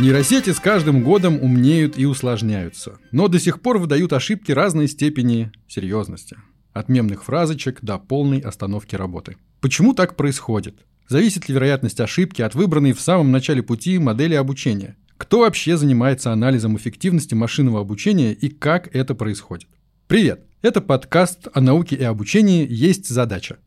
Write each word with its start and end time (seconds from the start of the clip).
Нейросети 0.00 0.48
с 0.48 0.58
каждым 0.58 1.02
годом 1.02 1.36
умнеют 1.42 1.98
и 1.98 2.06
усложняются, 2.06 2.96
но 3.12 3.28
до 3.28 3.38
сих 3.38 3.60
пор 3.60 3.76
выдают 3.76 4.14
ошибки 4.14 4.50
разной 4.50 4.88
степени 4.88 5.52
серьезности. 5.68 6.38
От 6.72 6.88
мемных 6.88 7.24
фразочек 7.24 7.80
до 7.82 7.98
полной 7.98 8.38
остановки 8.38 8.96
работы. 8.96 9.36
Почему 9.60 9.92
так 9.92 10.16
происходит? 10.16 10.86
Зависит 11.06 11.50
ли 11.50 11.54
вероятность 11.54 12.00
ошибки 12.00 12.40
от 12.40 12.54
выбранной 12.54 12.94
в 12.94 13.00
самом 13.02 13.30
начале 13.30 13.62
пути 13.62 13.98
модели 13.98 14.34
обучения? 14.34 14.96
Кто 15.18 15.40
вообще 15.40 15.76
занимается 15.76 16.32
анализом 16.32 16.78
эффективности 16.78 17.34
машинного 17.34 17.80
обучения 17.80 18.32
и 18.32 18.48
как 18.48 18.88
это 18.96 19.14
происходит? 19.14 19.68
Привет! 20.06 20.46
Это 20.62 20.80
подкаст 20.80 21.48
о 21.52 21.60
науке 21.60 21.96
и 21.96 22.04
обучении 22.04 22.66
«Есть 22.66 23.06
задача». 23.06 23.58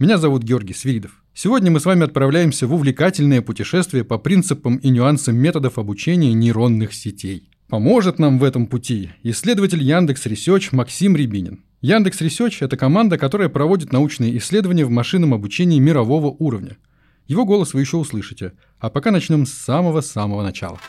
Меня 0.00 0.18
зовут 0.18 0.42
Георгий 0.42 0.74
Свиридов. 0.74 1.22
Сегодня 1.38 1.70
мы 1.70 1.80
с 1.80 1.84
вами 1.84 2.02
отправляемся 2.02 2.66
в 2.66 2.72
увлекательное 2.72 3.42
путешествие 3.42 4.04
по 4.04 4.16
принципам 4.16 4.76
и 4.76 4.88
нюансам 4.88 5.36
методов 5.36 5.78
обучения 5.78 6.32
нейронных 6.32 6.94
сетей. 6.94 7.50
Поможет 7.68 8.18
нам 8.18 8.38
в 8.38 8.42
этом 8.42 8.66
пути 8.66 9.10
исследователь 9.22 9.82
Яндекс 9.82 10.24
Research 10.24 10.68
Максим 10.72 11.14
Рябинин. 11.14 11.62
Яндекс 11.82 12.22
Research– 12.22 12.56
это 12.60 12.78
команда, 12.78 13.18
которая 13.18 13.50
проводит 13.50 13.92
научные 13.92 14.38
исследования 14.38 14.86
в 14.86 14.90
машинном 14.90 15.34
обучении 15.34 15.78
мирового 15.78 16.28
уровня. 16.28 16.78
Его 17.26 17.44
голос 17.44 17.74
вы 17.74 17.82
еще 17.82 17.98
услышите. 17.98 18.52
А 18.78 18.88
пока 18.88 19.10
начнем 19.10 19.44
с 19.44 19.52
самого-самого 19.52 20.42
начала. 20.42 20.80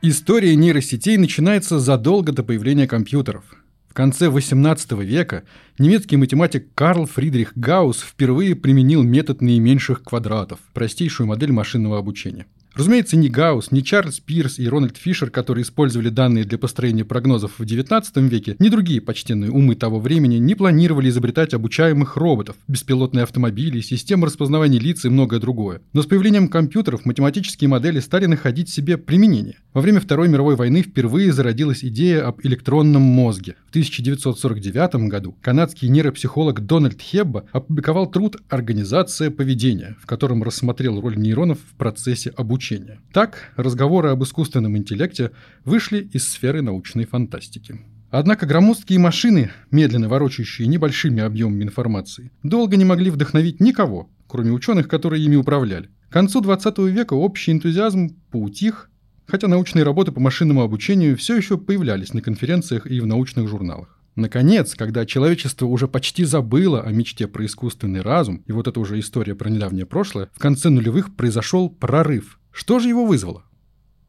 История 0.00 0.54
нейросетей 0.54 1.16
начинается 1.16 1.80
задолго 1.80 2.30
до 2.30 2.44
появления 2.44 2.86
компьютеров. 2.86 3.63
В 3.94 3.96
конце 3.96 4.26
XVIII 4.26 5.04
века 5.04 5.44
немецкий 5.78 6.16
математик 6.16 6.66
Карл 6.74 7.06
Фридрих 7.06 7.52
Гаусс 7.54 8.00
впервые 8.00 8.56
применил 8.56 9.04
метод 9.04 9.40
наименьших 9.40 10.02
квадратов, 10.02 10.58
простейшую 10.72 11.28
модель 11.28 11.52
машинного 11.52 11.96
обучения. 11.96 12.46
Разумеется, 12.74 13.16
ни 13.16 13.28
Гаусс, 13.28 13.70
ни 13.70 13.82
Чарльз 13.82 14.18
Пирс 14.18 14.58
и 14.58 14.68
Рональд 14.68 14.96
Фишер, 14.96 15.30
которые 15.30 15.62
использовали 15.62 16.08
данные 16.08 16.44
для 16.44 16.58
построения 16.58 17.04
прогнозов 17.04 17.52
в 17.58 17.62
XIX 17.62 18.02
веке, 18.28 18.56
ни 18.58 18.68
другие 18.68 19.00
почтенные 19.00 19.52
умы 19.52 19.76
того 19.76 20.00
времени 20.00 20.38
не 20.38 20.56
планировали 20.56 21.08
изобретать 21.08 21.54
обучаемых 21.54 22.16
роботов, 22.16 22.56
беспилотные 22.66 23.22
автомобили, 23.22 23.80
системы 23.80 24.26
распознавания 24.26 24.80
лиц 24.80 25.04
и 25.04 25.08
многое 25.08 25.38
другое. 25.38 25.82
Но 25.92 26.02
с 26.02 26.06
появлением 26.06 26.48
компьютеров 26.48 27.04
математические 27.04 27.68
модели 27.68 28.00
стали 28.00 28.26
находить 28.26 28.68
себе 28.68 28.98
применение. 28.98 29.58
Во 29.72 29.80
время 29.80 30.00
Второй 30.00 30.26
мировой 30.26 30.56
войны 30.56 30.82
впервые 30.82 31.32
зародилась 31.32 31.84
идея 31.84 32.26
об 32.26 32.40
электронном 32.42 33.02
мозге. 33.02 33.54
В 33.66 33.70
1949 33.70 35.08
году 35.08 35.36
канадский 35.40 35.88
нейропсихолог 35.88 36.66
Дональд 36.66 37.00
Хебба 37.00 37.44
опубликовал 37.52 38.10
труд 38.10 38.36
«Организация 38.48 39.30
поведения», 39.30 39.96
в 40.00 40.06
котором 40.06 40.42
рассмотрел 40.42 41.00
роль 41.00 41.16
нейронов 41.16 41.58
в 41.58 41.76
процессе 41.76 42.30
обучения 42.30 42.63
обучения. 42.64 43.00
Так, 43.12 43.52
разговоры 43.56 44.10
об 44.10 44.22
искусственном 44.22 44.76
интеллекте 44.76 45.30
вышли 45.64 46.08
из 46.12 46.28
сферы 46.28 46.62
научной 46.62 47.04
фантастики. 47.04 47.80
Однако 48.10 48.46
громоздкие 48.46 48.98
машины, 48.98 49.50
медленно 49.70 50.08
ворочающие 50.08 50.68
небольшими 50.68 51.22
объемами 51.22 51.64
информации, 51.64 52.30
долго 52.42 52.76
не 52.76 52.84
могли 52.84 53.10
вдохновить 53.10 53.60
никого, 53.60 54.08
кроме 54.28 54.52
ученых, 54.52 54.88
которые 54.88 55.24
ими 55.24 55.36
управляли. 55.36 55.90
К 56.08 56.12
концу 56.12 56.40
20 56.40 56.78
века 56.78 57.14
общий 57.14 57.52
энтузиазм 57.52 58.16
поутих, 58.30 58.88
хотя 59.26 59.48
научные 59.48 59.84
работы 59.84 60.12
по 60.12 60.20
машинному 60.20 60.62
обучению 60.62 61.16
все 61.16 61.36
еще 61.36 61.58
появлялись 61.58 62.14
на 62.14 62.22
конференциях 62.22 62.86
и 62.86 63.00
в 63.00 63.06
научных 63.06 63.48
журналах. 63.48 63.98
Наконец, 64.14 64.76
когда 64.76 65.06
человечество 65.06 65.66
уже 65.66 65.88
почти 65.88 66.24
забыло 66.24 66.82
о 66.82 66.92
мечте 66.92 67.26
про 67.26 67.44
искусственный 67.44 68.00
разум, 68.00 68.44
и 68.46 68.52
вот 68.52 68.68
это 68.68 68.78
уже 68.78 69.00
история 69.00 69.34
про 69.34 69.50
недавнее 69.50 69.86
прошлое, 69.86 70.30
в 70.32 70.38
конце 70.38 70.70
нулевых 70.70 71.16
произошел 71.16 71.68
прорыв– 71.68 72.38
что 72.54 72.78
же 72.78 72.88
его 72.88 73.04
вызвало? 73.04 73.44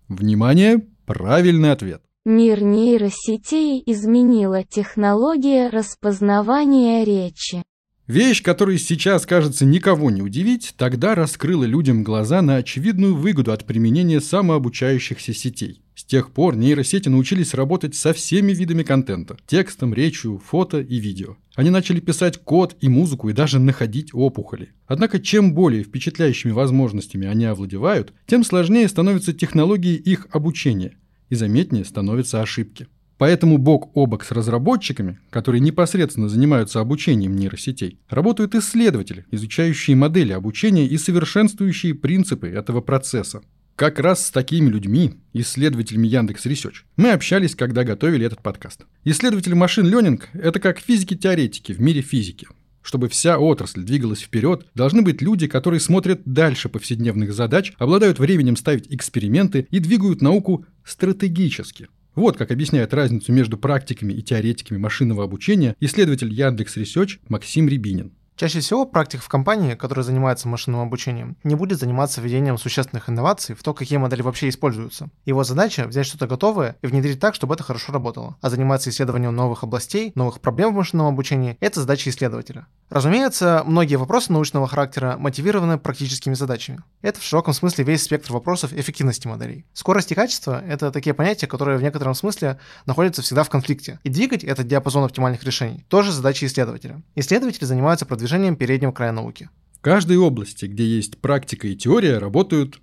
Внимание, 0.07 0.87
правильный 1.05 1.71
ответ. 1.71 2.03
Мир 2.25 2.63
нейросетей 2.63 3.81
изменила 3.85 4.63
технология 4.63 5.69
распознавания 5.69 7.03
речи. 7.03 7.63
Вещь, 8.07 8.43
которая 8.43 8.77
сейчас, 8.77 9.25
кажется, 9.25 9.65
никого 9.65 10.11
не 10.11 10.21
удивить, 10.21 10.75
тогда 10.77 11.15
раскрыла 11.15 11.63
людям 11.63 12.03
глаза 12.03 12.43
на 12.43 12.57
очевидную 12.57 13.15
выгоду 13.15 13.51
от 13.51 13.65
применения 13.65 14.21
самообучающихся 14.21 15.33
сетей. 15.33 15.81
С 15.95 16.03
тех 16.03 16.29
пор 16.29 16.55
нейросети 16.55 17.09
научились 17.09 17.55
работать 17.55 17.95
со 17.95 18.13
всеми 18.13 18.51
видами 18.51 18.83
контента– 18.83 19.37
текстом, 19.47 19.91
речью, 19.91 20.39
фото 20.45 20.81
и 20.81 20.97
видео. 20.99 21.37
Они 21.55 21.71
начали 21.71 21.99
писать 21.99 22.37
код 22.37 22.75
и 22.79 22.89
музыку 22.89 23.29
и 23.29 23.33
даже 23.33 23.57
находить 23.57 24.13
опухоли. 24.13 24.69
Однако 24.85 25.19
чем 25.19 25.55
более 25.55 25.83
впечатляющими 25.83 26.51
возможностями 26.51 27.27
они 27.27 27.45
овладевают, 27.45 28.13
тем 28.27 28.43
сложнее 28.43 28.87
становятся 28.87 29.33
технологии 29.33 29.95
их 29.95 30.27
обучения 30.29 30.95
и 31.29 31.35
заметнее 31.35 31.85
становятся 31.85 32.41
ошибки. 32.43 32.87
Поэтому 33.17 33.57
бок 33.57 33.91
о 33.95 34.07
бок 34.07 34.23
с 34.23 34.31
разработчиками, 34.31 35.19
которые 35.29 35.61
непосредственно 35.61 36.27
занимаются 36.27 36.81
обучением 36.81 37.35
нейросетей, 37.35 37.99
работают 38.09 38.55
исследователи, 38.55 39.25
изучающие 39.31 39.95
модели 39.95 40.33
обучения 40.33 40.85
и 40.85 40.97
совершенствующие 40.97 41.95
принципы 41.95 42.47
этого 42.47 42.81
процесса. 42.81 43.41
Как 43.77 43.99
раз 43.99 44.25
с 44.25 44.31
такими 44.31 44.69
людьми, 44.69 45.15
исследователями 45.33 46.07
Яндекс 46.07 46.45
Research, 46.45 46.83
мы 46.95 47.11
общались, 47.11 47.55
когда 47.55 47.83
готовили 47.83 48.25
этот 48.25 48.41
подкаст. 48.41 48.85
Исследователи 49.03 49.53
машин 49.53 49.85
ленинг– 49.85 50.29
это 50.33 50.59
как 50.59 50.79
физики-теоретики 50.79 51.73
в 51.73 51.81
мире 51.81 52.01
физики. 52.01 52.47
Чтобы 52.81 53.09
вся 53.09 53.39
отрасль 53.39 53.83
двигалась 53.83 54.21
вперед, 54.21 54.67
должны 54.75 55.01
быть 55.01 55.21
люди, 55.21 55.47
которые 55.47 55.79
смотрят 55.79 56.21
дальше 56.23 56.69
повседневных 56.69 57.33
задач, 57.33 57.73
обладают 57.77 58.19
временем 58.19 58.55
ставить 58.55 58.85
эксперименты 58.93 59.67
и 59.71 59.79
двигают 59.79 60.21
науку 60.21 60.65
стратегически. 60.83 61.87
Вот 62.15 62.37
как 62.37 62.51
объясняет 62.51 62.93
разницу 62.93 63.31
между 63.33 63.57
практиками 63.57 64.13
и 64.13 64.21
теоретиками 64.21 64.77
машинного 64.77 65.23
обучения 65.23 65.75
исследователь 65.81 66.33
Яндекс 66.33 66.77
Research 66.77 67.19
Максим 67.27 67.67
Рябинин. 67.67 68.13
Чаще 68.37 68.59
всего 68.59 68.85
практик 68.85 69.21
в 69.21 69.29
компании, 69.29 69.75
которая 69.75 70.03
занимается 70.03 70.49
машинным 70.49 70.81
обучением, 70.81 71.37
не 71.45 71.55
будет 71.55 71.79
заниматься 71.79 72.19
введением 72.19 72.57
существенных 72.57 73.09
инноваций 73.09 73.55
в 73.55 73.63
то, 73.63 73.73
какие 73.73 73.97
модели 73.97 74.21
вообще 74.21 74.49
используются. 74.49 75.09
Его 75.23 75.45
задача– 75.45 75.85
взять 75.87 76.05
что-то 76.05 76.27
готовое 76.27 76.75
и 76.81 76.87
внедрить 76.87 77.21
так, 77.21 77.33
чтобы 77.33 77.53
это 77.53 77.63
хорошо 77.63 77.93
работало. 77.93 78.35
А 78.41 78.49
заниматься 78.49 78.89
исследованием 78.89 79.33
новых 79.33 79.63
областей, 79.63 80.11
новых 80.15 80.41
проблем 80.41 80.73
в 80.73 80.75
машинном 80.75 81.07
обучении– 81.07 81.55
это 81.61 81.79
задача 81.79 82.09
исследователя. 82.09 82.67
Разумеется, 82.89 83.63
многие 83.65 83.95
вопросы 83.95 84.33
научного 84.33 84.67
характера 84.67 85.15
мотивированы 85.17 85.77
практическими 85.77 86.33
задачами. 86.33 86.79
Это 87.01 87.21
в 87.21 87.23
широком 87.23 87.53
смысле 87.53 87.85
весь 87.85 88.03
спектр 88.03 88.33
вопросов 88.33 88.73
эффективности 88.73 89.29
моделей. 89.29 89.65
Скорость 89.71 90.11
и 90.11 90.15
качество– 90.15 90.61
это 90.67 90.91
такие 90.91 91.13
понятия, 91.13 91.47
которые 91.47 91.77
в 91.77 91.83
некотором 91.83 92.13
смысле 92.13 92.59
находятся 92.85 93.21
всегда 93.21 93.43
в 93.43 93.49
конфликте. 93.49 94.01
И 94.03 94.09
двигать 94.09 94.43
этот 94.43 94.67
диапазон 94.67 95.05
оптимальных 95.05 95.45
решений– 95.45 95.85
тоже 95.87 96.11
задача 96.11 96.45
исследователя. 96.45 97.01
Исследователи 97.15 97.63
занимаются 97.63 98.05
продвижением 98.05 98.24
движением 98.25 98.55
переднего 98.55 98.91
края 98.91 99.11
науки. 99.11 99.49
В 99.77 99.81
каждой 99.81 100.17
области, 100.17 100.65
где 100.65 100.83
есть 100.83 101.19
практика 101.19 101.67
и 101.67 101.75
теория, 101.75 102.17
работают 102.17 102.81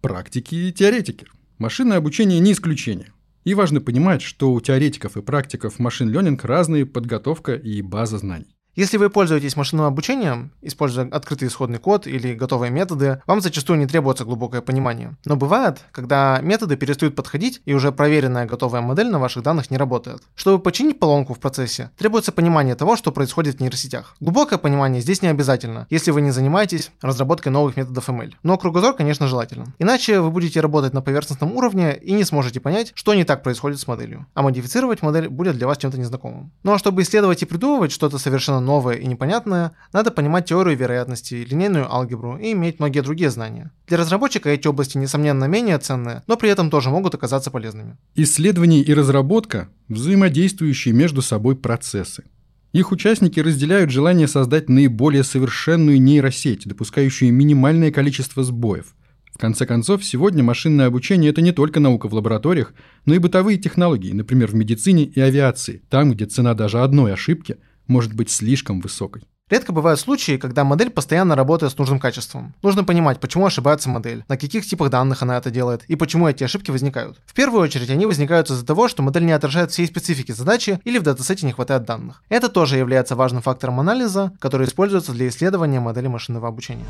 практики 0.00 0.56
и 0.56 0.72
теоретики. 0.72 1.28
Машинное 1.58 1.98
обучение 1.98 2.40
не 2.40 2.50
исключение. 2.50 3.12
И 3.44 3.54
важно 3.54 3.80
понимать, 3.80 4.20
что 4.20 4.52
у 4.52 4.60
теоретиков 4.60 5.16
и 5.16 5.22
практиков 5.22 5.78
машин 5.78 6.10
ленинг 6.10 6.44
разные 6.44 6.86
подготовка 6.86 7.54
и 7.54 7.82
база 7.82 8.18
знаний. 8.18 8.53
Если 8.76 8.96
вы 8.96 9.08
пользуетесь 9.08 9.56
машинным 9.56 9.86
обучением, 9.86 10.50
используя 10.60 11.08
открытый 11.08 11.46
исходный 11.46 11.78
код 11.78 12.08
или 12.08 12.34
готовые 12.34 12.72
методы, 12.72 13.22
вам 13.26 13.40
зачастую 13.40 13.78
не 13.78 13.86
требуется 13.86 14.24
глубокое 14.24 14.62
понимание. 14.62 15.16
Но 15.24 15.36
бывает, 15.36 15.78
когда 15.92 16.40
методы 16.42 16.76
перестают 16.76 17.14
подходить 17.14 17.62
и 17.66 17.72
уже 17.72 17.92
проверенная 17.92 18.46
готовая 18.46 18.80
модель 18.80 19.10
на 19.10 19.20
ваших 19.20 19.44
данных 19.44 19.70
не 19.70 19.76
работает. 19.76 20.22
Чтобы 20.34 20.60
починить 20.60 20.98
поломку 20.98 21.34
в 21.34 21.38
процессе, 21.38 21.90
требуется 21.96 22.32
понимание 22.32 22.74
того, 22.74 22.96
что 22.96 23.12
происходит 23.12 23.56
в 23.56 23.60
нейросетях. 23.60 24.16
Глубокое 24.18 24.58
понимание 24.58 25.00
здесь 25.00 25.22
не 25.22 25.28
обязательно, 25.28 25.86
если 25.88 26.10
вы 26.10 26.20
не 26.20 26.32
занимаетесь 26.32 26.90
разработкой 27.00 27.52
новых 27.52 27.76
методов 27.76 28.08
ML. 28.08 28.32
Но 28.42 28.58
кругозор, 28.58 28.94
конечно, 28.94 29.28
желателен. 29.28 29.72
Иначе 29.78 30.18
вы 30.18 30.30
будете 30.30 30.60
работать 30.60 30.94
на 30.94 31.00
поверхностном 31.00 31.54
уровне 31.54 31.96
и 31.96 32.12
не 32.12 32.24
сможете 32.24 32.58
понять, 32.58 32.90
что 32.96 33.14
не 33.14 33.22
так 33.22 33.44
происходит 33.44 33.78
с 33.78 33.86
моделью. 33.86 34.26
А 34.34 34.42
модифицировать 34.42 35.02
модель 35.02 35.28
будет 35.28 35.56
для 35.56 35.68
вас 35.68 35.78
чем-то 35.78 35.96
незнакомым. 35.96 36.50
Ну 36.64 36.72
а 36.72 36.78
чтобы 36.78 37.02
исследовать 37.02 37.42
и 37.42 37.46
придумывать 37.46 37.92
что-то 37.92 38.18
совершенно 38.18 38.63
новое 38.64 38.96
и 38.96 39.06
непонятное, 39.06 39.72
надо 39.92 40.10
понимать 40.10 40.46
теорию 40.46 40.76
вероятности, 40.76 41.46
линейную 41.48 41.92
алгебру 41.92 42.36
и 42.36 42.52
иметь 42.52 42.80
многие 42.80 43.00
другие 43.00 43.30
знания. 43.30 43.70
Для 43.86 43.98
разработчика 43.98 44.50
эти 44.50 44.66
области, 44.66 44.98
несомненно, 44.98 45.44
менее 45.44 45.78
ценные, 45.78 46.22
но 46.26 46.36
при 46.36 46.50
этом 46.50 46.70
тоже 46.70 46.90
могут 46.90 47.14
оказаться 47.14 47.50
полезными. 47.50 47.96
Исследование 48.16 48.82
и 48.82 48.92
разработка– 48.92 49.68
взаимодействующие 49.88 50.92
между 50.94 51.22
собой 51.22 51.54
процессы. 51.54 52.24
Их 52.72 52.90
участники 52.90 53.38
разделяют 53.38 53.90
желание 53.90 54.26
создать 54.26 54.68
наиболее 54.68 55.22
совершенную 55.22 56.02
нейросеть, 56.02 56.66
допускающую 56.66 57.32
минимальное 57.32 57.92
количество 57.92 58.42
сбоев. 58.42 58.96
В 59.32 59.38
конце 59.38 59.66
концов, 59.66 60.04
сегодня 60.04 60.42
машинное 60.42 60.86
обучение– 60.86 61.30
это 61.32 61.40
не 61.40 61.52
только 61.52 61.80
наука 61.80 62.08
в 62.08 62.14
лабораториях, 62.14 62.72
но 63.04 63.14
и 63.14 63.18
бытовые 63.18 63.58
технологии, 63.58 64.12
например, 64.12 64.48
в 64.48 64.54
медицине 64.54 65.04
и 65.04 65.20
авиации, 65.20 65.82
там, 65.90 66.12
где 66.12 66.26
цена 66.26 66.54
даже 66.54 66.80
одной 66.80 67.12
ошибки– 67.12 67.56
может 67.86 68.14
быть 68.14 68.30
слишком 68.30 68.80
высокой. 68.80 69.22
Редко 69.50 69.72
бывают 69.72 70.00
случаи, 70.00 70.38
когда 70.38 70.64
модель 70.64 70.88
постоянно 70.88 71.36
работает 71.36 71.70
с 71.70 71.76
нужным 71.76 72.00
качеством. 72.00 72.54
Нужно 72.62 72.82
понимать, 72.82 73.20
почему 73.20 73.44
ошибается 73.44 73.90
модель, 73.90 74.24
на 74.26 74.38
каких 74.38 74.64
типах 74.64 74.88
данных 74.88 75.22
она 75.22 75.36
это 75.36 75.50
делает 75.50 75.84
и 75.86 75.96
почему 75.96 76.26
эти 76.26 76.44
ошибки 76.44 76.70
возникают. 76.70 77.20
В 77.26 77.34
первую 77.34 77.62
очередь 77.62 77.90
они 77.90 78.06
возникают 78.06 78.48
из-за 78.48 78.64
того, 78.64 78.88
что 78.88 79.02
модель 79.02 79.26
не 79.26 79.32
отражает 79.32 79.70
всей 79.70 79.86
специфики 79.86 80.32
задачи 80.32 80.80
или 80.84 80.96
в 80.96 81.02
датасете 81.02 81.44
не 81.44 81.52
хватает 81.52 81.84
данных. 81.84 82.22
Это 82.30 82.48
тоже 82.48 82.78
является 82.78 83.16
важным 83.16 83.42
фактором 83.42 83.80
анализа, 83.80 84.32
который 84.40 84.66
используется 84.66 85.12
для 85.12 85.28
исследования 85.28 85.78
модели 85.78 86.06
машинного 86.06 86.48
обучения. 86.48 86.86